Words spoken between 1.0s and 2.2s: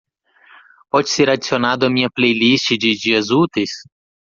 ser adicionado à minha